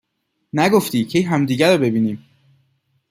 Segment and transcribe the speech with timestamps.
[0.53, 2.25] نگفتی کی همدیگر رو ببینیم